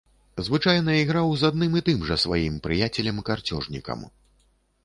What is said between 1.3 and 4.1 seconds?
з адным і тым жа сваім прыяцелем-карцёжнікам.